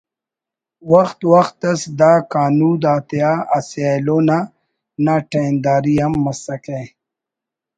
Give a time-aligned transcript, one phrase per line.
[0.91, 4.37] وخت وخت اس دا کانود آتیا اسہ ایلو نا
[5.03, 6.79] ناٹہنداری ہم مسکہ